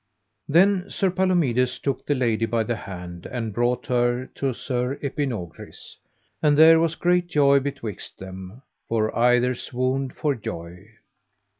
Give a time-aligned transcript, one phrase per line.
[0.49, 5.95] Then Sir Palomides took the lady by the hand and brought her to Sir Epinogris,
[6.41, 10.87] and there was great joy betwixt them, for either swooned for joy.